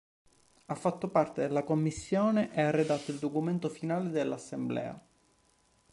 [0.65, 4.99] Ha fatto parte della commissione che ha redatto il documento finale dell'assemblea.